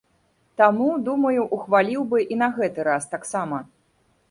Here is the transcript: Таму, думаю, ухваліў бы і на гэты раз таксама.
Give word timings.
Таму, 0.61 0.87
думаю, 1.09 1.43
ухваліў 1.59 2.07
бы 2.15 2.23
і 2.35 2.41
на 2.45 2.51
гэты 2.59 2.79
раз 2.91 3.03
таксама. 3.15 3.63